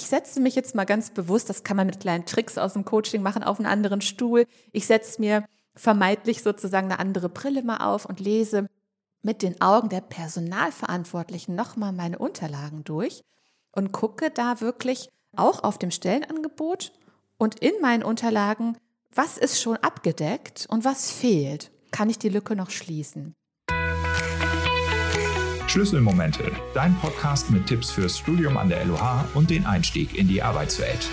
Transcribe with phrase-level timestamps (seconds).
[0.00, 2.84] ich setze mich jetzt mal ganz bewusst, das kann man mit kleinen Tricks aus dem
[2.84, 4.46] Coaching machen, auf einen anderen Stuhl.
[4.72, 8.68] Ich setze mir vermeintlich sozusagen eine andere Brille mal auf und lese
[9.22, 13.22] mit den Augen der Personalverantwortlichen nochmal meine Unterlagen durch
[13.72, 16.92] und gucke da wirklich auch auf dem Stellenangebot
[17.38, 18.76] und in meinen Unterlagen,
[19.14, 21.70] was ist schon abgedeckt und was fehlt.
[21.90, 23.34] Kann ich die Lücke noch schließen?
[25.70, 30.42] Schlüsselmomente, dein Podcast mit Tipps fürs Studium an der LOH und den Einstieg in die
[30.42, 31.08] Arbeitswelt.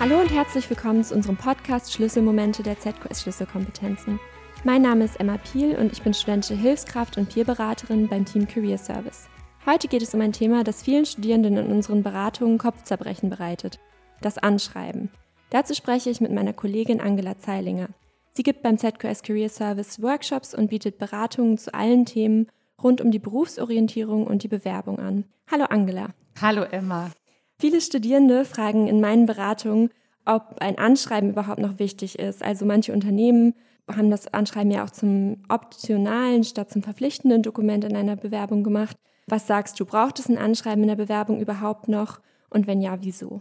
[0.00, 4.18] Hallo und herzlich willkommen zu unserem Podcast Schlüsselmomente der ZQS Schlüsselkompetenzen.
[4.64, 8.78] Mein Name ist Emma Piel und ich bin studentische Hilfskraft und Peerberaterin beim Team Career
[8.78, 9.28] Service.
[9.64, 13.78] Heute geht es um ein Thema, das vielen Studierenden in unseren Beratungen Kopfzerbrechen bereitet:
[14.22, 15.08] das Anschreiben.
[15.54, 17.86] Dazu spreche ich mit meiner Kollegin Angela Zeilinger.
[18.32, 22.48] Sie gibt beim ZQS Career Service Workshops und bietet Beratungen zu allen Themen
[22.82, 25.26] rund um die Berufsorientierung und die Bewerbung an.
[25.48, 26.08] Hallo Angela.
[26.40, 27.12] Hallo Emma.
[27.60, 29.90] Viele Studierende fragen in meinen Beratungen,
[30.24, 32.42] ob ein Anschreiben überhaupt noch wichtig ist.
[32.42, 33.54] Also manche Unternehmen
[33.88, 38.96] haben das Anschreiben ja auch zum optionalen statt zum verpflichtenden Dokument in einer Bewerbung gemacht.
[39.28, 42.18] Was sagst du, braucht es ein Anschreiben in der Bewerbung überhaupt noch?
[42.50, 43.40] Und wenn ja, wieso?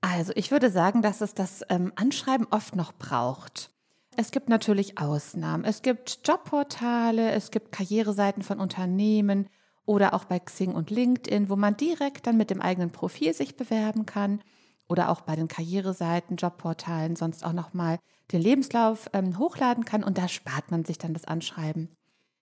[0.00, 3.70] Also ich würde sagen, dass es das ähm, Anschreiben oft noch braucht.
[4.16, 5.64] Es gibt natürlich Ausnahmen.
[5.64, 9.48] Es gibt Jobportale, es gibt Karriereseiten von Unternehmen
[9.86, 13.56] oder auch bei Xing und LinkedIn, wo man direkt dann mit dem eigenen Profil sich
[13.56, 14.40] bewerben kann
[14.88, 17.98] oder auch bei den Karriereseiten, Jobportalen sonst auch nochmal
[18.32, 21.88] den Lebenslauf ähm, hochladen kann und da spart man sich dann das Anschreiben.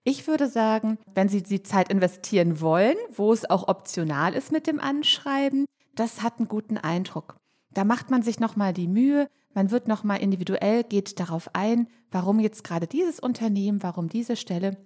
[0.04, 4.66] Ich würde sagen, wenn Sie die Zeit investieren wollen, wo es auch optional ist mit
[4.66, 7.36] dem Anschreiben, das hat einen guten Eindruck.
[7.74, 12.40] Da macht man sich nochmal die Mühe, man wird nochmal individuell, geht darauf ein, warum
[12.40, 14.76] jetzt gerade dieses Unternehmen, warum diese Stelle.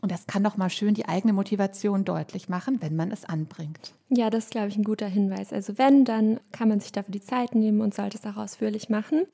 [0.00, 3.94] Und das kann nochmal schön die eigene Motivation deutlich machen, wenn man es anbringt.
[4.08, 5.52] Ja, das ist, glaube ich, ein guter Hinweis.
[5.52, 8.88] Also wenn, dann kann man sich dafür die Zeit nehmen und sollte es auch ausführlich
[8.88, 9.26] machen.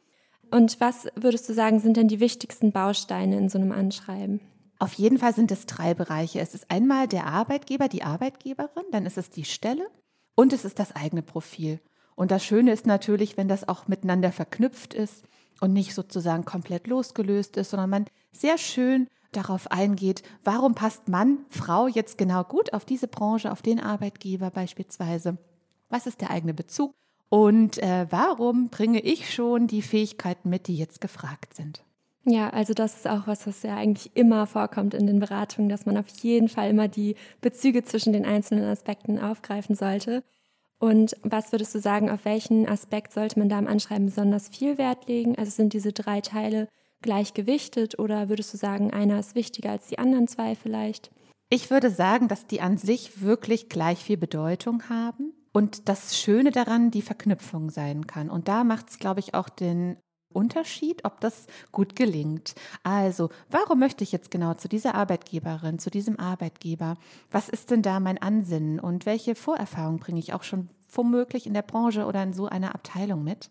[0.51, 4.41] Und was würdest du sagen, sind denn die wichtigsten Bausteine in so einem Anschreiben?
[4.79, 6.41] Auf jeden Fall sind es drei Bereiche.
[6.41, 9.87] Es ist einmal der Arbeitgeber, die Arbeitgeberin, dann ist es die Stelle
[10.35, 11.81] und es ist das eigene Profil.
[12.19, 15.25] Und das Schöne ist natürlich, wenn das auch miteinander verknüpft ist
[15.61, 21.39] und nicht sozusagen komplett losgelöst ist, sondern man sehr schön darauf eingeht, warum passt Mann,
[21.49, 25.39] Frau jetzt genau gut auf diese Branche, auf den Arbeitgeber beispielsweise.
[25.91, 26.93] Was ist der eigene Bezug?
[27.29, 31.85] Und äh, warum bringe ich schon die Fähigkeiten mit, die jetzt gefragt sind?
[32.25, 35.87] Ja, also das ist auch was, was ja eigentlich immer vorkommt in den Beratungen, dass
[35.87, 40.25] man auf jeden Fall immer die Bezüge zwischen den einzelnen Aspekten aufgreifen sollte.
[40.79, 44.79] Und was würdest du sagen, auf welchen Aspekt sollte man da im Anschreiben besonders viel
[44.79, 45.37] Wert legen?
[45.37, 46.69] Also sind diese drei Teile
[47.03, 51.11] gleichgewichtet oder würdest du sagen, einer ist wichtiger als die anderen zwei vielleicht?
[51.51, 56.51] Ich würde sagen, dass die an sich wirklich gleich viel Bedeutung haben und das Schöne
[56.51, 58.31] daran die Verknüpfung sein kann.
[58.31, 59.97] Und da macht es, glaube ich, auch den
[60.39, 62.55] Unterschied, ob das gut gelingt.
[62.85, 66.97] Also, warum möchte ich jetzt genau zu dieser Arbeitgeberin, zu diesem Arbeitgeber?
[67.31, 71.55] Was ist denn da mein Ansinnen und welche Vorerfahrung bringe ich auch schon womöglich in
[71.55, 73.51] der Branche oder in so einer Abteilung mit?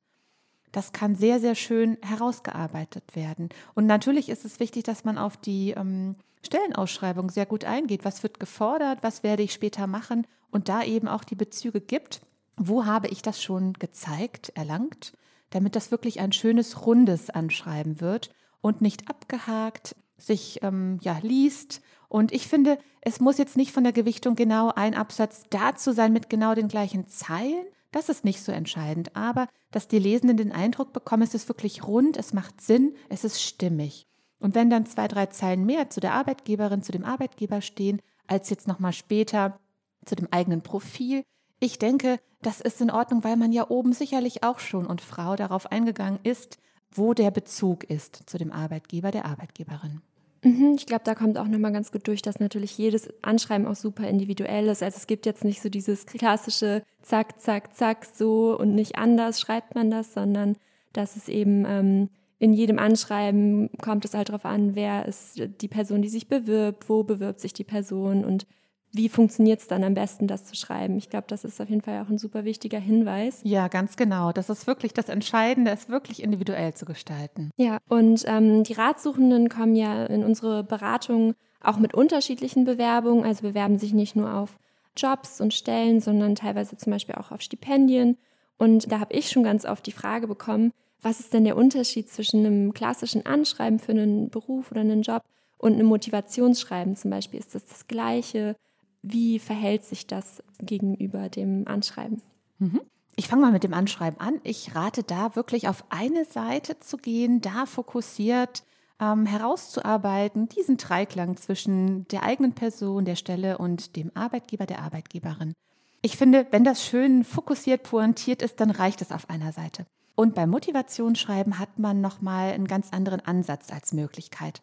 [0.72, 3.50] Das kann sehr, sehr schön herausgearbeitet werden.
[3.74, 6.16] Und natürlich ist es wichtig, dass man auf die ähm,
[6.46, 8.06] Stellenausschreibung sehr gut eingeht.
[8.06, 9.00] Was wird gefordert?
[9.02, 10.26] Was werde ich später machen?
[10.52, 12.22] Und da eben auch die Bezüge gibt.
[12.58, 15.14] Wo habe ich das schon gezeigt, erlangt?
[15.50, 18.32] Damit das wirklich ein schönes, rundes Anschreiben wird
[18.62, 21.82] und nicht abgehakt sich ähm, ja, liest.
[22.10, 26.14] Und ich finde, es muss jetzt nicht von der Gewichtung genau ein Absatz dazu sein
[26.14, 27.66] mit genau den gleichen Zeilen.
[27.92, 29.16] Das ist nicht so entscheidend.
[29.16, 33.24] Aber dass die Lesenden den Eindruck bekommen, es ist wirklich rund, es macht Sinn, es
[33.24, 34.08] ist stimmig.
[34.40, 38.50] Und wenn dann zwei, drei Zeilen mehr zu der Arbeitgeberin, zu dem Arbeitgeber stehen, als
[38.50, 39.60] jetzt nochmal später
[40.06, 41.24] zu dem eigenen Profil,
[41.60, 45.36] ich denke, das ist in Ordnung, weil man ja oben sicherlich auch schon und Frau
[45.36, 46.60] darauf eingegangen ist,
[46.92, 50.02] wo der Bezug ist zu dem Arbeitgeber, der Arbeitgeberin.
[50.44, 53.76] Mhm, ich glaube, da kommt auch nochmal ganz gut durch, dass natürlich jedes Anschreiben auch
[53.76, 54.84] super individuell ist.
[54.84, 59.40] Also es gibt jetzt nicht so dieses klassische Zack, Zack, Zack, so und nicht anders
[59.40, 60.56] schreibt man das, sondern
[60.94, 65.68] dass es eben ähm, in jedem Anschreiben kommt es halt darauf an, wer ist die
[65.68, 68.46] Person, die sich bewirbt, wo bewirbt sich die Person und
[68.92, 70.98] wie funktioniert es dann am besten, das zu schreiben?
[70.98, 73.42] Ich glaube, das ist auf jeden Fall auch ein super wichtiger Hinweis.
[73.44, 74.32] Ja, ganz genau.
[74.32, 77.52] Das ist wirklich das Entscheidende, es wirklich individuell zu gestalten.
[77.58, 83.42] Ja, und ähm, die Ratsuchenden kommen ja in unsere Beratung auch mit unterschiedlichen Bewerbungen, also
[83.42, 84.58] bewerben sich nicht nur auf
[84.96, 88.18] Jobs und Stellen, sondern teilweise zum Beispiel auch auf Stipendien.
[88.58, 92.10] Und da habe ich schon ganz oft die Frage bekommen, was ist denn der Unterschied
[92.10, 95.24] zwischen einem klassischen Anschreiben für einen Beruf oder einen Job
[95.58, 97.40] und einem Motivationsschreiben zum Beispiel?
[97.40, 98.56] Ist das das gleiche?
[99.02, 102.22] Wie verhält sich das gegenüber dem Anschreiben?
[102.60, 102.82] Mhm.
[103.16, 104.40] Ich fange mal mit dem Anschreiben an.
[104.44, 108.64] Ich rate da wirklich auf eine Seite zu gehen, da fokussiert
[109.00, 115.54] ähm, herauszuarbeiten, diesen Dreiklang zwischen der eigenen Person, der Stelle und dem Arbeitgeber, der Arbeitgeberin.
[116.02, 119.86] Ich finde, wenn das schön fokussiert, pointiert ist, dann reicht es auf einer Seite.
[120.16, 124.62] Und beim Motivationsschreiben hat man nochmal einen ganz anderen Ansatz als Möglichkeit.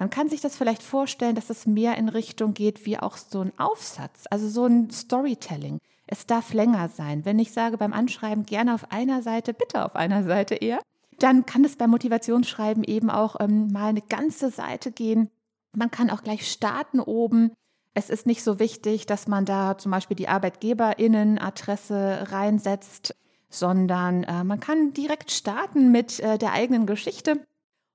[0.00, 3.42] Man kann sich das vielleicht vorstellen, dass es mehr in Richtung geht wie auch so
[3.42, 5.78] ein Aufsatz, also so ein Storytelling.
[6.06, 7.26] Es darf länger sein.
[7.26, 10.80] Wenn ich sage beim Anschreiben gerne auf einer Seite, bitte auf einer Seite eher,
[11.18, 15.28] dann kann es beim Motivationsschreiben eben auch ähm, mal eine ganze Seite gehen.
[15.76, 17.52] Man kann auch gleich starten oben.
[17.92, 23.14] Es ist nicht so wichtig, dass man da zum Beispiel die Arbeitgeberinnenadresse reinsetzt,
[23.50, 27.44] sondern äh, man kann direkt starten mit äh, der eigenen Geschichte.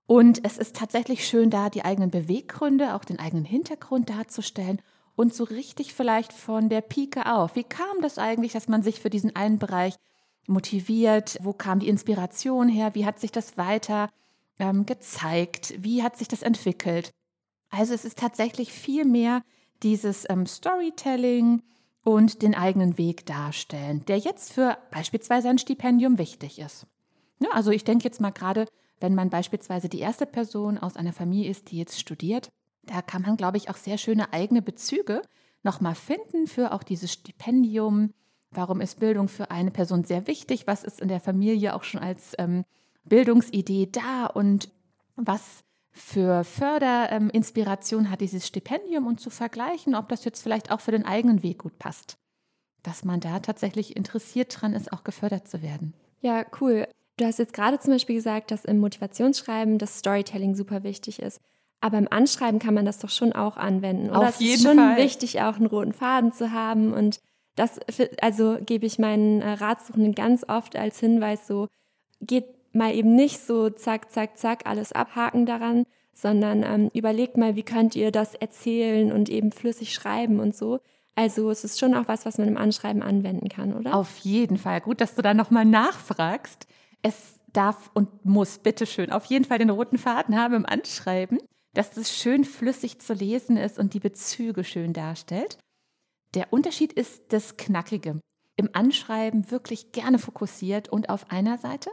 [0.07, 4.81] Und es ist tatsächlich schön, da die eigenen Beweggründe, auch den eigenen Hintergrund darzustellen
[5.15, 7.55] und so richtig vielleicht von der Pike auf.
[7.55, 9.95] Wie kam das eigentlich, dass man sich für diesen einen Bereich
[10.47, 11.37] motiviert?
[11.41, 12.93] Wo kam die Inspiration her?
[12.93, 14.09] Wie hat sich das weiter
[14.59, 15.73] ähm, gezeigt?
[15.77, 17.11] Wie hat sich das entwickelt?
[17.69, 19.41] Also es ist tatsächlich viel mehr
[19.81, 21.63] dieses ähm, Storytelling
[22.03, 26.85] und den eigenen Weg darstellen, der jetzt für beispielsweise ein Stipendium wichtig ist.
[27.39, 28.67] Ja, also ich denke jetzt mal gerade,
[29.05, 32.49] wenn man beispielsweise die erste Person aus einer Familie ist, die jetzt studiert,
[32.81, 35.21] da kann man, glaube ich, auch sehr schöne eigene Bezüge
[35.61, 38.15] nochmal finden für auch dieses Stipendium.
[38.49, 40.65] Warum ist Bildung für eine Person sehr wichtig?
[40.65, 42.65] Was ist in der Familie auch schon als ähm,
[43.03, 44.25] Bildungsidee da?
[44.25, 44.69] Und
[45.15, 49.05] was für Förderinspiration ähm, hat dieses Stipendium?
[49.05, 52.17] Und zu vergleichen, ob das jetzt vielleicht auch für den eigenen Weg gut passt.
[52.81, 55.93] Dass man da tatsächlich interessiert dran ist, auch gefördert zu werden.
[56.21, 56.87] Ja, cool.
[57.17, 61.39] Du hast jetzt gerade zum Beispiel gesagt, dass im Motivationsschreiben das Storytelling super wichtig ist.
[61.81, 64.09] Aber im Anschreiben kann man das doch schon auch anwenden.
[64.09, 64.97] Oder Auf jeden es ist schon Fall.
[64.97, 66.93] wichtig, auch einen roten Faden zu haben.
[66.93, 67.19] Und
[67.55, 67.79] das,
[68.21, 71.67] also gebe ich meinen äh, Ratsuchenden ganz oft als Hinweis so,
[72.21, 77.55] geht mal eben nicht so zack, zack, zack, alles abhaken daran, sondern ähm, überlegt mal,
[77.55, 80.79] wie könnt ihr das erzählen und eben flüssig schreiben und so.
[81.15, 83.95] Also es ist schon auch was, was man im Anschreiben anwenden kann, oder?
[83.95, 84.81] Auf jeden Fall.
[84.81, 86.67] Gut, dass du da nochmal nachfragst.
[87.05, 91.37] Es darf und muss bitteschön auf jeden Fall den roten Faden haben im Anschreiben,
[91.75, 95.59] dass es schön flüssig zu lesen ist und die Bezüge schön darstellt.
[96.33, 98.19] Der Unterschied ist das Knackige.
[98.55, 101.91] Im Anschreiben wirklich gerne fokussiert und auf einer Seite.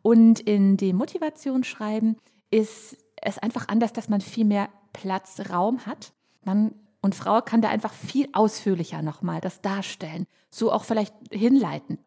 [0.00, 2.16] Und in dem Motivationsschreiben
[2.50, 6.14] ist es einfach anders, dass man viel mehr Platz, Raum hat.
[6.42, 11.98] Man und Frau kann da einfach viel ausführlicher nochmal das darstellen, so auch vielleicht hinleiten.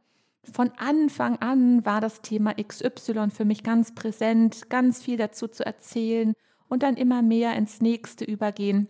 [0.54, 5.66] Von Anfang an war das Thema XY für mich ganz präsent, ganz viel dazu zu
[5.66, 6.34] erzählen
[6.70, 8.88] und dann immer mehr ins nächste übergehen.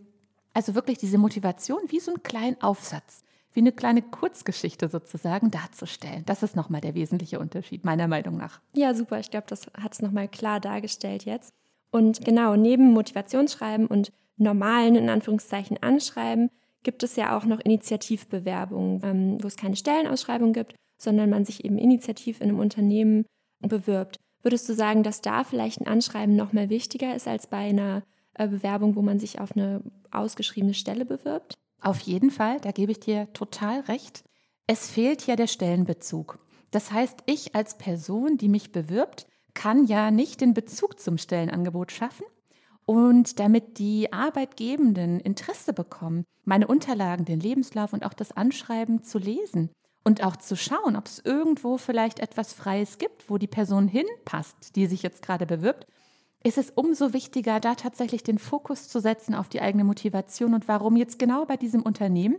[0.54, 3.24] Also wirklich diese Motivation wie so ein kleinen Aufsatz,
[3.54, 6.24] wie eine kleine Kurzgeschichte sozusagen darzustellen.
[6.26, 8.60] Das ist nochmal der wesentliche Unterschied, meiner Meinung nach.
[8.74, 9.20] Ja, super.
[9.20, 11.54] Ich glaube, das hat es nochmal klar dargestellt jetzt.
[11.92, 16.50] Und genau, neben Motivationsschreiben und normalen, in Anführungszeichen, Anschreiben,
[16.84, 21.64] gibt es ja auch noch Initiativbewerbungen, ähm, wo es keine Stellenausschreibung gibt, sondern man sich
[21.64, 23.26] eben initiativ in einem Unternehmen
[23.60, 24.18] bewirbt.
[24.42, 28.04] Würdest du sagen, dass da vielleicht ein Anschreiben noch mal wichtiger ist als bei einer
[28.36, 31.56] äh, Bewerbung, wo man sich auf eine ausgeschriebene Stelle bewirbt?
[31.82, 34.24] Auf jeden Fall, da gebe ich dir total recht.
[34.66, 36.40] Es fehlt ja der Stellenbezug.
[36.72, 41.92] Das heißt, ich als Person, die mich bewirbt, kann ja nicht den Bezug zum Stellenangebot
[41.92, 42.26] schaffen.
[42.86, 49.18] Und damit die Arbeitgebenden Interesse bekommen, meine Unterlagen, den Lebenslauf und auch das Anschreiben zu
[49.18, 49.70] lesen
[50.08, 54.78] und auch zu schauen, ob es irgendwo vielleicht etwas Freies gibt, wo die Person hinpasst,
[54.78, 55.86] die sich jetzt gerade bewirbt,
[56.46, 60.70] ist es umso wichtiger, da tatsächlich den Fokus zu setzen auf die eigene Motivation und
[60.70, 62.38] warum jetzt genau bei diesem Unternehmen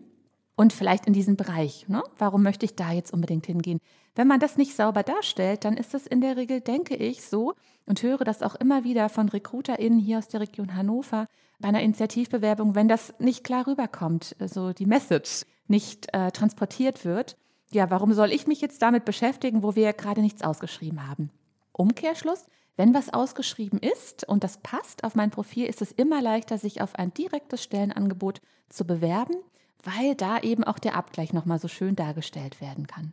[0.56, 1.87] und vielleicht in diesem Bereich.
[1.88, 2.02] Ne?
[2.16, 3.80] Warum möchte ich da jetzt unbedingt hingehen?
[4.14, 7.52] Wenn man das nicht sauber darstellt, dann ist es in der Regel, denke ich, so
[7.84, 11.26] und höre das auch immer wieder von RecruiterInnen hier aus der Region Hannover
[11.58, 17.37] bei einer Initiativbewerbung, wenn das nicht klar rüberkommt, also die Message nicht äh, transportiert wird.
[17.72, 21.30] Ja, warum soll ich mich jetzt damit beschäftigen, wo wir gerade nichts ausgeschrieben haben?
[21.72, 22.46] Umkehrschluss,
[22.76, 26.80] wenn was ausgeschrieben ist und das passt auf mein Profil, ist es immer leichter, sich
[26.80, 29.37] auf ein direktes Stellenangebot zu bewerben
[29.84, 33.12] weil da eben auch der Abgleich nochmal so schön dargestellt werden kann.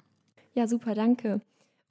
[0.53, 1.41] Ja, super, danke.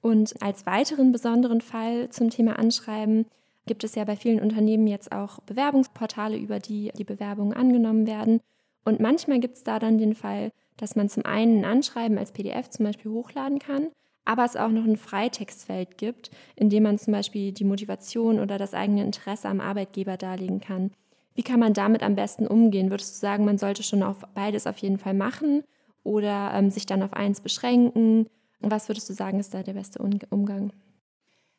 [0.01, 3.25] Und als weiteren besonderen Fall zum Thema Anschreiben
[3.65, 8.41] gibt es ja bei vielen Unternehmen jetzt auch Bewerbungsportale, über die die Bewerbungen angenommen werden.
[8.83, 12.31] Und manchmal gibt es da dann den Fall, dass man zum einen ein Anschreiben als
[12.31, 13.87] PDF zum Beispiel hochladen kann,
[14.25, 18.57] aber es auch noch ein Freitextfeld gibt, in dem man zum Beispiel die Motivation oder
[18.57, 20.91] das eigene Interesse am Arbeitgeber darlegen kann.
[21.35, 22.89] Wie kann man damit am besten umgehen?
[22.89, 25.63] Würdest du sagen, man sollte schon auf beides auf jeden Fall machen
[26.03, 28.27] oder ähm, sich dann auf eins beschränken?
[28.61, 30.71] Was würdest du sagen, ist da der beste Umgang?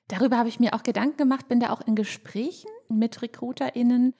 [0.09, 4.15] Darüber habe ich mir auch Gedanken gemacht, bin da auch in Gesprächen mit RecruiterInnen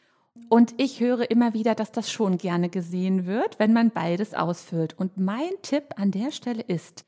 [0.49, 4.99] und ich höre immer wieder, dass das schon gerne gesehen wird, wenn man beides ausfüllt.
[4.99, 7.05] Und mein Tipp an der Stelle ist,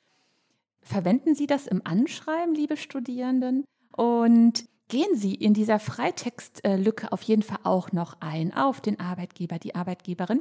[0.82, 3.64] verwenden Sie das im Anschreiben, liebe Studierenden,
[3.96, 9.58] und gehen Sie in dieser Freitextlücke auf jeden Fall auch noch ein auf den Arbeitgeber,
[9.58, 10.40] die Arbeitgeberin.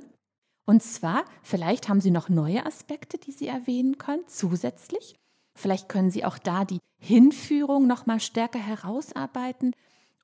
[0.66, 5.16] Und zwar, vielleicht haben Sie noch neue Aspekte, die Sie erwähnen können, zusätzlich.
[5.56, 9.74] Vielleicht können Sie auch da die Hinführung noch mal stärker herausarbeiten.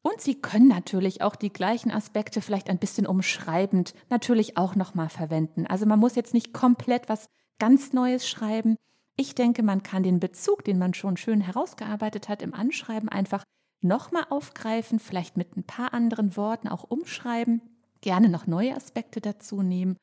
[0.03, 4.93] Und Sie können natürlich auch die gleichen Aspekte vielleicht ein bisschen umschreibend natürlich auch noch
[4.95, 5.65] mal verwenden.
[5.65, 8.75] Also man muss jetzt nicht komplett was ganz Neues schreiben.
[9.15, 13.45] Ich denke, man kann den Bezug, den man schon schön herausgearbeitet hat im Anschreiben, einfach
[13.79, 17.61] nochmal aufgreifen, vielleicht mit ein paar anderen Worten auch umschreiben,
[18.01, 19.95] gerne noch neue Aspekte dazu nehmen.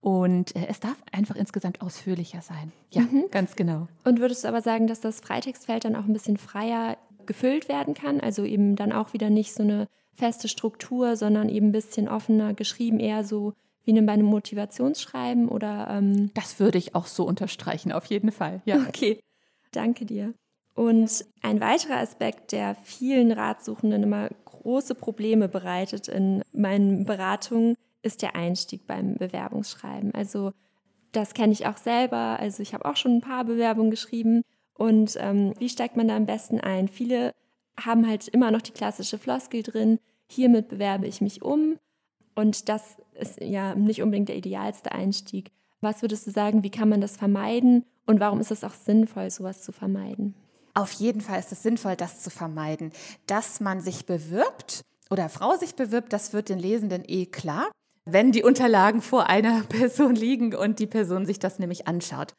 [0.00, 2.70] Und äh, es darf einfach insgesamt ausführlicher sein.
[2.92, 3.24] Ja, mhm.
[3.32, 3.88] ganz genau.
[4.04, 6.96] Und würdest du aber sagen, dass das Freitextfeld dann auch ein bisschen freier
[7.28, 8.20] gefüllt werden kann?
[8.20, 12.54] Also eben dann auch wieder nicht so eine feste Struktur, sondern eben ein bisschen offener
[12.54, 13.52] geschrieben, eher so
[13.84, 15.88] wie bei einem Motivationsschreiben oder?
[15.90, 18.60] Ähm das würde ich auch so unterstreichen, auf jeden Fall.
[18.64, 18.84] Ja.
[18.88, 19.20] Okay,
[19.70, 20.34] danke dir.
[20.74, 28.22] Und ein weiterer Aspekt, der vielen Ratsuchenden immer große Probleme bereitet in meinen Beratungen, ist
[28.22, 30.14] der Einstieg beim Bewerbungsschreiben.
[30.14, 30.52] Also
[31.12, 32.38] das kenne ich auch selber.
[32.38, 34.42] Also ich habe auch schon ein paar Bewerbungen geschrieben.
[34.78, 36.88] Und ähm, wie steigt man da am besten ein?
[36.88, 37.34] Viele
[37.78, 41.78] haben halt immer noch die klassische Floskel drin, hiermit bewerbe ich mich um.
[42.34, 45.50] Und das ist ja nicht unbedingt der idealste Einstieg.
[45.80, 49.30] Was würdest du sagen, wie kann man das vermeiden und warum ist es auch sinnvoll,
[49.30, 50.34] sowas zu vermeiden?
[50.74, 52.92] Auf jeden Fall ist es sinnvoll, das zu vermeiden.
[53.26, 57.68] Dass man sich bewirbt oder Frau sich bewirbt, das wird den Lesenden eh klar,
[58.04, 62.34] wenn die Unterlagen vor einer Person liegen und die Person sich das nämlich anschaut.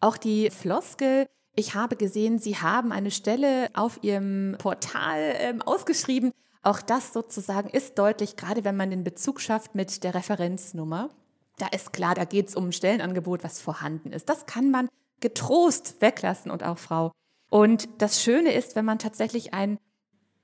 [0.00, 1.26] Auch die Floskel,
[1.56, 6.32] ich habe gesehen, Sie haben eine Stelle auf Ihrem Portal ähm, ausgeschrieben.
[6.62, 11.10] Auch das sozusagen ist deutlich, gerade wenn man den Bezug schafft mit der Referenznummer.
[11.58, 14.28] Da ist klar, da geht es um ein Stellenangebot, was vorhanden ist.
[14.28, 14.88] Das kann man
[15.20, 17.12] getrost weglassen und auch Frau.
[17.48, 19.78] Und das Schöne ist, wenn man tatsächlich einen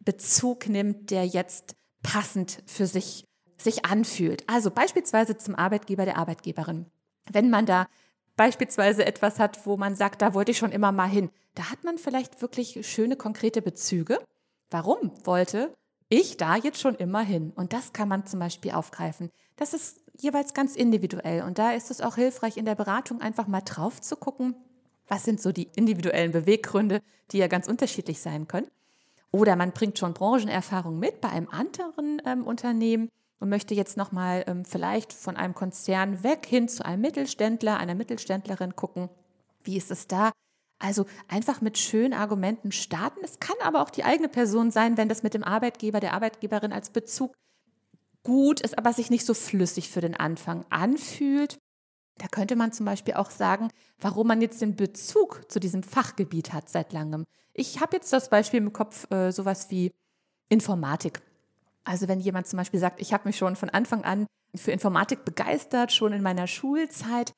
[0.01, 3.25] Bezug nimmt, der jetzt passend für sich
[3.59, 4.43] sich anfühlt.
[4.49, 6.87] Also beispielsweise zum Arbeitgeber der Arbeitgeberin.
[7.31, 7.87] Wenn man da
[8.37, 11.85] beispielsweise etwas hat, wo man sagt, da wollte ich schon immer mal hin, da hat
[11.85, 14.19] man vielleicht wirklich schöne konkrete Bezüge.
[14.71, 15.75] Warum wollte
[16.09, 17.53] ich da jetzt schon immer hin?
[17.55, 19.31] Und das kann man zum Beispiel aufgreifen.
[19.57, 21.43] Das ist jeweils ganz individuell.
[21.43, 24.55] Und da ist es auch hilfreich, in der Beratung einfach mal drauf zu gucken,
[25.09, 28.69] was sind so die individuellen Beweggründe, die ja ganz unterschiedlich sein können.
[29.31, 33.09] Oder man bringt schon Branchenerfahrung mit bei einem anderen ähm, Unternehmen
[33.43, 37.97] und möchte jetzt nochmal ähm, vielleicht von einem Konzern weg hin zu einem Mittelständler, einer
[37.97, 39.09] Mittelständlerin gucken.
[39.65, 40.31] Wie ist es da?
[40.79, 43.19] Also einfach mit schönen Argumenten starten.
[43.25, 46.73] Es kann aber auch die eigene Person sein, wenn das mit dem Arbeitgeber, der Arbeitgeberin
[46.73, 47.35] als Bezug
[48.23, 51.59] gut ist, aber sich nicht so flüssig für den Anfang anfühlt.
[52.19, 56.53] Da könnte man zum Beispiel auch sagen, warum man jetzt den Bezug zu diesem Fachgebiet
[56.53, 57.25] hat seit langem.
[57.55, 59.91] Ich habe jetzt das Beispiel im Kopf, äh, sowas wie
[60.49, 61.23] Informatik.
[61.85, 65.25] Also wenn jemand zum Beispiel sagt, ich habe mich schon von Anfang an für Informatik
[65.25, 67.33] begeistert, schon in meiner Schulzeit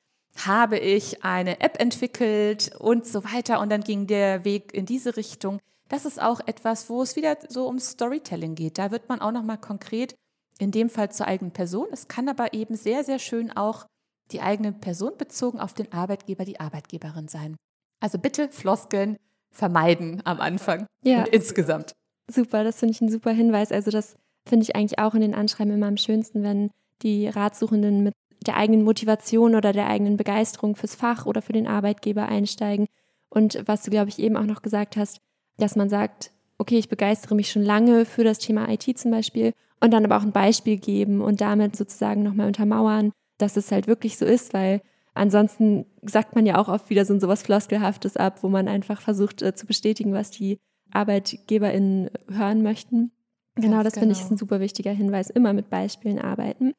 [0.44, 5.16] habe ich eine App entwickelt und so weiter und dann ging der Weg in diese
[5.16, 5.60] Richtung.
[5.88, 8.78] Das ist auch etwas, wo es wieder so um Storytelling geht.
[8.78, 10.14] Da wird man auch noch mal konkret,
[10.58, 11.86] in dem Fall zur eigenen Person.
[11.92, 13.86] Es kann aber eben sehr, sehr schön auch
[14.32, 17.56] die eigene Person bezogen auf den Arbeitgeber, die Arbeitgeberin sein.
[18.00, 19.16] Also bitte Floskeln
[19.50, 21.20] vermeiden am Anfang ja.
[21.20, 21.92] und insgesamt.
[22.30, 23.70] Super, das finde ich ein super Hinweis.
[23.70, 26.70] Also das finde ich eigentlich auch in den Anschreiben immer am schönsten, wenn
[27.02, 28.14] die Ratsuchenden mit
[28.46, 32.86] der eigenen Motivation oder der eigenen Begeisterung fürs Fach oder für den Arbeitgeber einsteigen.
[33.30, 35.18] Und was du, glaube ich, eben auch noch gesagt hast,
[35.56, 39.52] dass man sagt, okay, ich begeistere mich schon lange für das Thema IT zum Beispiel
[39.80, 43.86] und dann aber auch ein Beispiel geben und damit sozusagen nochmal untermauern, dass es halt
[43.86, 44.80] wirklich so ist, weil
[45.14, 49.00] ansonsten sagt man ja auch oft wieder so, so was Floskelhaftes ab, wo man einfach
[49.00, 50.58] versucht äh, zu bestätigen, was die
[50.92, 53.10] ArbeitgeberInnen hören möchten.
[53.56, 54.02] Genau, das genau.
[54.02, 56.74] finde ich ist ein super wichtiger Hinweis, immer mit Beispielen arbeiten.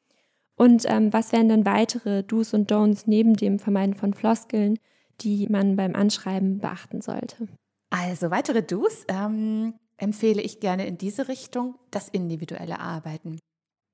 [0.56, 4.78] Und ähm, was wären dann weitere Do's und Don'ts neben dem Vermeiden von Floskeln,
[5.20, 7.48] die man beim Anschreiben beachten sollte?
[7.90, 13.38] Also weitere Do's ähm, empfehle ich gerne in diese Richtung, das individuelle Arbeiten.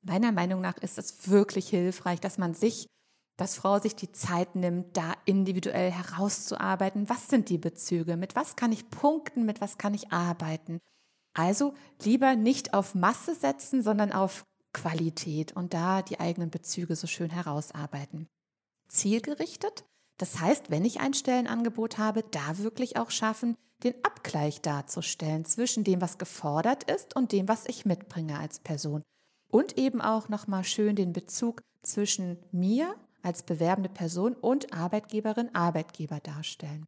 [0.03, 2.87] Meiner Meinung nach ist es wirklich hilfreich, dass man sich
[3.37, 8.57] dass Frau sich die Zeit nimmt, da individuell herauszuarbeiten, was sind die Bezüge, mit was
[8.57, 10.79] kann ich punkten, mit was kann ich arbeiten.
[11.35, 17.07] Also lieber nicht auf Masse setzen, sondern auf Qualität und da die eigenen Bezüge so
[17.07, 18.27] schön herausarbeiten.
[18.89, 19.85] Zielgerichtet,
[20.19, 25.85] das heißt, wenn ich ein Stellenangebot habe, da wirklich auch schaffen, den Abgleich darzustellen zwischen
[25.85, 29.03] dem, was gefordert ist und dem, was ich mitbringe als Person.
[29.51, 36.21] Und eben auch nochmal schön den Bezug zwischen mir als bewerbende Person und Arbeitgeberin, Arbeitgeber
[36.21, 36.85] darstellen.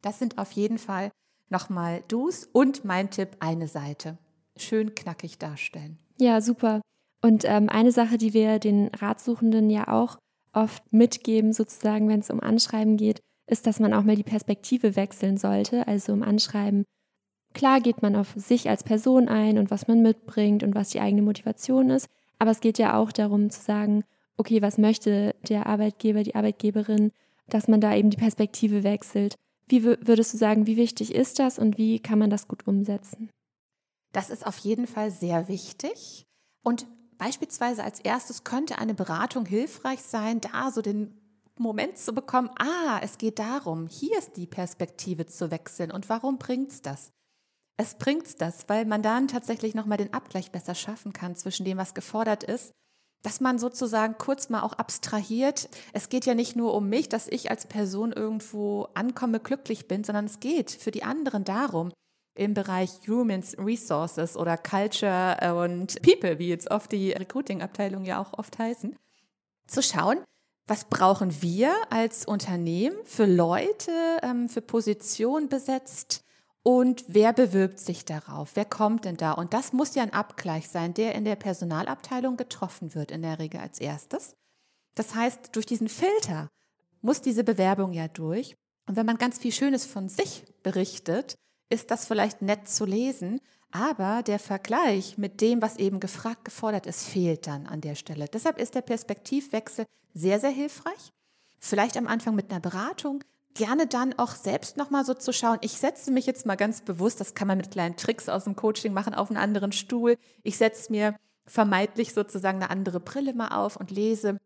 [0.00, 1.10] Das sind auf jeden Fall
[1.52, 4.18] nochmal Do's und mein Tipp, eine Seite.
[4.56, 5.98] Schön knackig darstellen.
[6.18, 6.80] Ja, super.
[7.22, 10.18] Und ähm, eine Sache, die wir den Ratsuchenden ja auch
[10.52, 14.96] oft mitgeben, sozusagen, wenn es um Anschreiben geht, ist, dass man auch mal die Perspektive
[14.96, 15.86] wechseln sollte.
[15.86, 16.84] Also um Anschreiben,
[17.54, 21.00] klar geht man auf sich als Person ein und was man mitbringt und was die
[21.00, 22.08] eigene Motivation ist.
[22.38, 24.04] Aber es geht ja auch darum zu sagen,
[24.36, 27.12] okay, was möchte der Arbeitgeber, die Arbeitgeberin,
[27.48, 29.36] dass man da eben die Perspektive wechselt.
[29.72, 33.30] Wie würdest du sagen, wie wichtig ist das und wie kann man das gut umsetzen?
[34.12, 36.26] Das ist auf jeden Fall sehr wichtig.
[36.62, 36.86] Und
[37.16, 41.18] beispielsweise als erstes könnte eine Beratung hilfreich sein, da so den
[41.58, 45.90] Moment zu bekommen, ah, es geht darum, hier ist die Perspektive zu wechseln.
[45.90, 47.10] Und warum bringt es das?
[47.78, 51.78] Es bringt das, weil man dann tatsächlich nochmal den Abgleich besser schaffen kann zwischen dem,
[51.78, 52.72] was gefordert ist
[53.22, 55.68] dass man sozusagen kurz mal auch abstrahiert.
[55.92, 60.04] Es geht ja nicht nur um mich, dass ich als Person irgendwo ankomme, glücklich bin,
[60.04, 61.92] sondern es geht für die anderen darum,
[62.34, 68.38] im Bereich Humans Resources oder Culture und People, wie jetzt oft die Recruiting-Abteilungen ja auch
[68.38, 68.96] oft heißen,
[69.66, 70.18] zu schauen,
[70.66, 76.24] was brauchen wir als Unternehmen für Leute, ähm, für Positionen besetzt,
[76.62, 78.52] und wer bewirbt sich darauf?
[78.54, 79.32] Wer kommt denn da?
[79.32, 83.38] Und das muss ja ein Abgleich sein, der in der Personalabteilung getroffen wird, in der
[83.38, 84.36] Regel als erstes.
[84.94, 86.48] Das heißt, durch diesen Filter
[87.00, 88.54] muss diese Bewerbung ja durch.
[88.86, 91.34] Und wenn man ganz viel Schönes von sich berichtet,
[91.68, 93.40] ist das vielleicht nett zu lesen,
[93.72, 98.26] aber der Vergleich mit dem, was eben gefragt, gefordert ist, fehlt dann an der Stelle.
[98.26, 101.12] Deshalb ist der Perspektivwechsel sehr, sehr hilfreich.
[101.58, 105.72] Vielleicht am Anfang mit einer Beratung, gerne dann auch selbst nochmal so zu schauen, ich
[105.72, 108.92] setze mich jetzt mal ganz bewusst, das kann man mit kleinen Tricks aus dem Coaching
[108.92, 110.16] machen, auf einen anderen Stuhl.
[110.42, 114.38] Ich setze mir vermeintlich sozusagen eine andere Brille mal auf und lese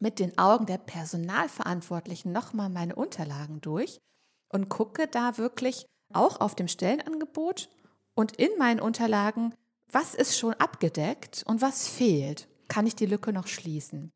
[0.00, 4.00] mit den Augen der Personalverantwortlichen nochmal meine Unterlagen durch
[4.48, 7.68] und gucke da wirklich auch auf dem Stellenangebot
[8.14, 9.54] und in meinen Unterlagen,
[9.90, 12.48] was ist schon abgedeckt und was fehlt.
[12.68, 14.12] Kann ich die Lücke noch schließen?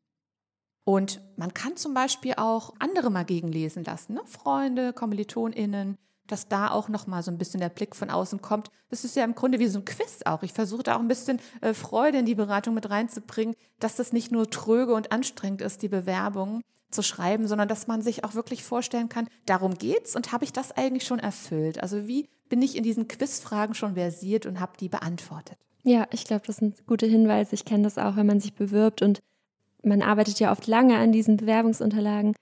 [0.85, 4.21] Und man kann zum Beispiel auch andere mal gegenlesen lassen, ne?
[4.25, 8.69] Freunde, KommilitonInnen, dass da auch nochmal so ein bisschen der Blick von außen kommt.
[8.89, 10.43] Das ist ja im Grunde wie so ein Quiz auch.
[10.43, 14.13] Ich versuche da auch ein bisschen äh, Freude in die Beratung mit reinzubringen, dass das
[14.13, 18.35] nicht nur tröge und anstrengend ist, die Bewerbung zu schreiben, sondern dass man sich auch
[18.35, 21.81] wirklich vorstellen kann, darum geht's und habe ich das eigentlich schon erfüllt?
[21.81, 25.57] Also wie bin ich in diesen Quizfragen schon versiert und habe die beantwortet?
[25.83, 27.55] Ja, ich glaube, das sind gute Hinweise.
[27.55, 29.21] Ich kenne das auch, wenn man sich bewirbt und
[29.83, 32.33] man arbeitet ja oft lange an diesen Bewerbungsunterlagen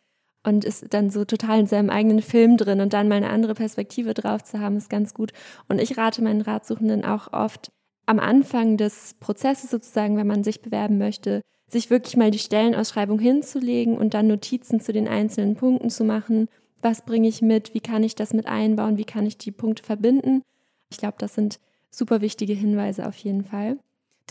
[0.44, 3.54] und ist dann so total in seinem eigenen Film drin und dann mal eine andere
[3.54, 5.34] Perspektive drauf zu haben, ist ganz gut.
[5.68, 7.72] Und ich rate meinen Ratsuchenden auch oft
[8.06, 13.20] am Anfang des Prozesses sozusagen, wenn man sich bewerben möchte, sich wirklich mal die Stellenausschreibung
[13.20, 16.48] hinzulegen und dann Notizen zu den einzelnen Punkten zu machen.
[16.82, 17.74] Was bringe ich mit?
[17.74, 18.98] Wie kann ich das mit einbauen?
[18.98, 20.42] Wie kann ich die Punkte verbinden?
[20.90, 23.78] Ich glaube, das sind super wichtige Hinweise auf jeden Fall.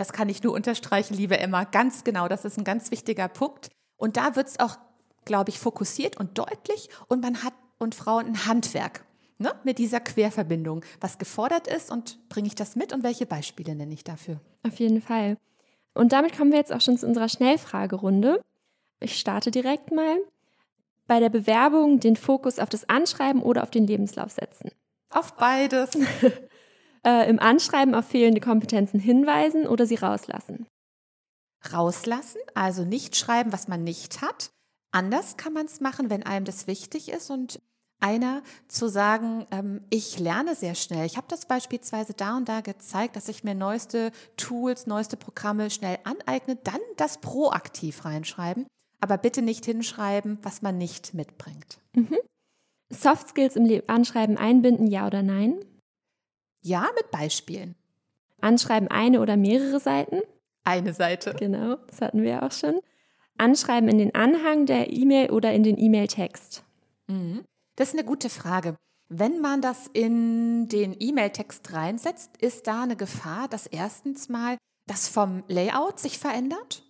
[0.01, 1.65] Das kann ich nur unterstreichen, liebe Emma.
[1.65, 3.69] Ganz genau, das ist ein ganz wichtiger Punkt.
[3.99, 4.79] Und da wird es auch,
[5.27, 6.89] glaube ich, fokussiert und deutlich.
[7.09, 9.05] Und man hat und Frauen ein Handwerk
[9.37, 13.75] ne, mit dieser Querverbindung, was gefordert ist und bringe ich das mit und welche Beispiele
[13.75, 14.41] nenne ich dafür?
[14.67, 15.37] Auf jeden Fall.
[15.93, 18.41] Und damit kommen wir jetzt auch schon zu unserer Schnellfragerunde.
[19.01, 20.17] Ich starte direkt mal.
[21.09, 24.71] Bei der Bewerbung den Fokus auf das Anschreiben oder auf den Lebenslauf setzen?
[25.11, 25.91] Auf beides.
[27.07, 30.67] äh, im Anschreiben auf fehlende Kompetenzen hinweisen oder sie rauslassen?
[31.73, 34.51] Rauslassen, also nicht schreiben, was man nicht hat.
[34.93, 37.61] Anders kann man es machen, wenn einem das wichtig ist und
[38.01, 41.07] einer zu sagen, ähm, ich lerne sehr schnell.
[41.07, 45.71] Ich habe das beispielsweise da und da gezeigt, dass ich mir neueste Tools, neueste Programme
[45.71, 48.67] schnell aneigne, dann das proaktiv reinschreiben,
[49.01, 51.79] aber bitte nicht hinschreiben, was man nicht mitbringt.
[51.95, 52.17] Mhm.
[52.91, 55.65] Soft Skills im Anschreiben einbinden, ja oder nein?
[56.63, 57.75] Ja, mit Beispielen.
[58.41, 60.21] Anschreiben eine oder mehrere Seiten?
[60.65, 61.35] Eine Seite.
[61.39, 62.81] Genau, das hatten wir auch schon.
[63.39, 66.63] Anschreiben in den Anhang der E-Mail oder in den E-Mail-Text?
[67.07, 67.45] Mhm.
[67.77, 68.77] Das ist eine gute Frage.
[69.09, 75.09] Wenn man das in den E-Mail-Text reinsetzt, ist da eine Gefahr, dass erstens mal das
[75.09, 76.85] vom Layout sich verändert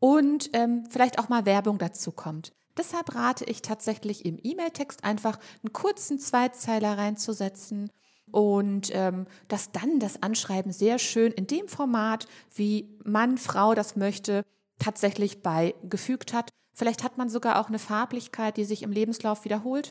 [0.00, 2.52] und ähm, vielleicht auch mal Werbung dazu kommt.
[2.76, 7.90] Deshalb rate ich tatsächlich im E-Mail-Text einfach einen kurzen Zweizeiler reinzusetzen
[8.30, 13.96] und ähm, dass dann das Anschreiben sehr schön in dem Format, wie Mann, Frau das
[13.96, 14.44] möchte,
[14.78, 16.50] tatsächlich beigefügt hat.
[16.72, 19.90] Vielleicht hat man sogar auch eine Farblichkeit, die sich im Lebenslauf wiederholt.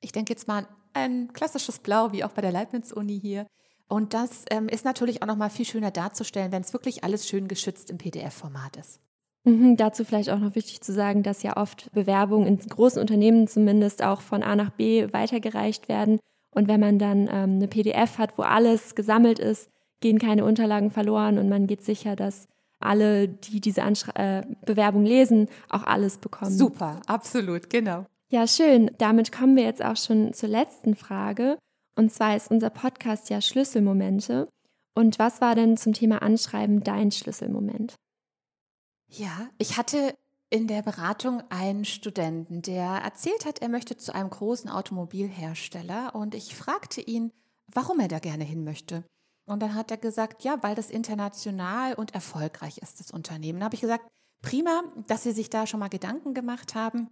[0.00, 3.46] Ich denke jetzt mal an ein klassisches Blau, wie auch bei der Leibniz-Uni hier.
[3.88, 7.28] Und das ähm, ist natürlich auch noch mal viel schöner darzustellen, wenn es wirklich alles
[7.28, 9.00] schön geschützt im PDF-Format ist.
[9.44, 13.48] Mhm, dazu vielleicht auch noch wichtig zu sagen, dass ja oft Bewerbungen in großen Unternehmen
[13.48, 16.20] zumindest auch von A nach B weitergereicht werden.
[16.54, 19.68] Und wenn man dann ähm, eine PDF hat, wo alles gesammelt ist,
[20.00, 22.48] gehen keine Unterlagen verloren und man geht sicher, dass
[22.80, 26.50] alle, die diese Anschre äh, Bewerbung lesen, auch alles bekommen.
[26.50, 28.06] Super, absolut, genau.
[28.28, 28.90] Ja, schön.
[28.98, 31.58] Damit kommen wir jetzt auch schon zur letzten Frage.
[31.96, 34.48] Und zwar ist unser Podcast ja Schlüsselmomente.
[34.94, 37.94] Und was war denn zum Thema Anschreiben dein Schlüsselmoment?
[39.08, 40.14] Ja, ich hatte
[40.52, 46.34] in der Beratung einen Studenten, der erzählt hat, er möchte zu einem großen Automobilhersteller und
[46.34, 47.32] ich fragte ihn,
[47.68, 49.02] warum er da gerne hin möchte.
[49.46, 53.60] Und dann hat er gesagt, ja, weil das international und erfolgreich ist, das Unternehmen.
[53.60, 54.06] Da habe ich gesagt,
[54.42, 57.08] prima, dass Sie sich da schon mal Gedanken gemacht haben.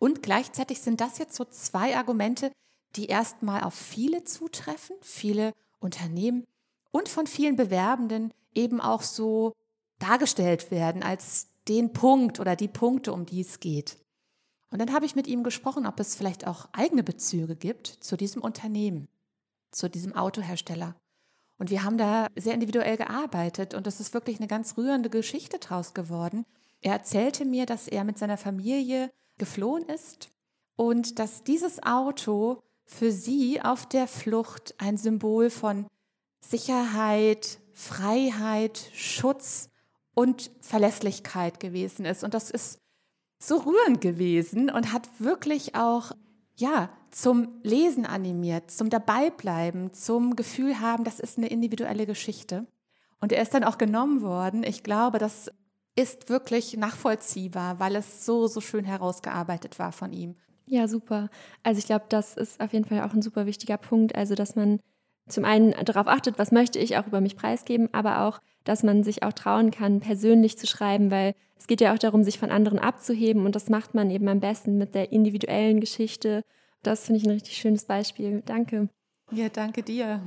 [0.00, 2.50] Und gleichzeitig sind das jetzt so zwei Argumente,
[2.96, 6.44] die erstmal auf viele zutreffen, viele Unternehmen
[6.90, 9.52] und von vielen Bewerbenden eben auch so
[10.00, 13.98] dargestellt werden als den Punkt oder die Punkte, um die es geht.
[14.70, 18.16] Und dann habe ich mit ihm gesprochen, ob es vielleicht auch eigene Bezüge gibt zu
[18.16, 19.08] diesem Unternehmen,
[19.72, 20.94] zu diesem Autohersteller.
[21.58, 25.58] Und wir haben da sehr individuell gearbeitet und es ist wirklich eine ganz rührende Geschichte
[25.58, 26.46] draus geworden.
[26.80, 30.30] Er erzählte mir, dass er mit seiner Familie geflohen ist
[30.76, 35.86] und dass dieses Auto für sie auf der Flucht ein Symbol von
[36.40, 39.69] Sicherheit, Freiheit, Schutz
[40.14, 42.24] und Verlässlichkeit gewesen ist.
[42.24, 42.78] Und das ist
[43.42, 46.12] so rührend gewesen und hat wirklich auch,
[46.56, 52.66] ja, zum Lesen animiert, zum Dabeibleiben, zum Gefühl haben, das ist eine individuelle Geschichte.
[53.20, 54.62] Und er ist dann auch genommen worden.
[54.62, 55.50] Ich glaube, das
[55.96, 60.36] ist wirklich nachvollziehbar, weil es so, so schön herausgearbeitet war von ihm.
[60.66, 61.28] Ja, super.
[61.62, 64.14] Also ich glaube, das ist auf jeden Fall auch ein super wichtiger Punkt.
[64.14, 64.80] Also, dass man
[65.28, 69.02] zum einen darauf achtet, was möchte ich auch über mich preisgeben, aber auch, dass man
[69.02, 72.50] sich auch trauen kann, persönlich zu schreiben, weil es geht ja auch darum, sich von
[72.50, 76.42] anderen abzuheben und das macht man eben am besten mit der individuellen Geschichte.
[76.82, 78.42] Das finde ich ein richtig schönes Beispiel.
[78.46, 78.88] Danke.
[79.32, 80.20] Ja, danke dir.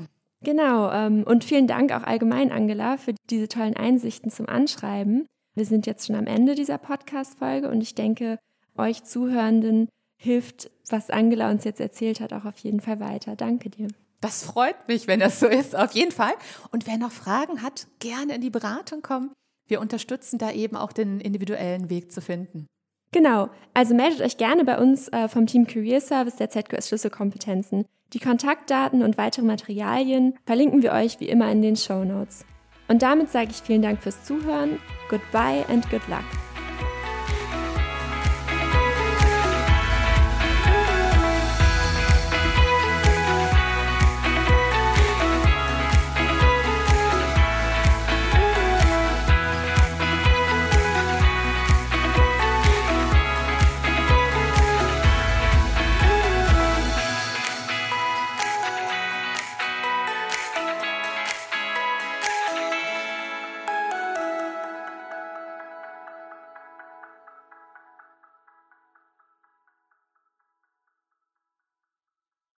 [0.43, 0.91] Genau.
[0.91, 5.26] Ähm, und vielen Dank auch allgemein, Angela, für diese tollen Einsichten zum Anschreiben.
[5.56, 8.39] Wir sind jetzt schon am Ende dieser Podcast-Folge und ich denke,
[8.76, 13.36] euch Zuhörenden hilft, was Angela uns jetzt erzählt hat, auch auf jeden Fall weiter.
[13.36, 13.88] Danke dir.
[14.24, 16.32] Das freut mich, wenn das so ist, auf jeden Fall.
[16.72, 19.34] Und wer noch Fragen hat, gerne in die Beratung kommen.
[19.68, 22.66] Wir unterstützen da eben auch den individuellen Weg zu finden.
[23.12, 27.84] Genau, also meldet euch gerne bei uns äh, vom Team Career Service der ZQS Schlüsselkompetenzen.
[28.14, 32.46] Die Kontaktdaten und weitere Materialien verlinken wir euch wie immer in den Show Notes.
[32.88, 36.53] Und damit sage ich vielen Dank fürs Zuhören, goodbye and good luck.